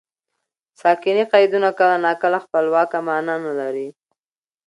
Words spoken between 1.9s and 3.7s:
ناکله خپلواکه مانا نه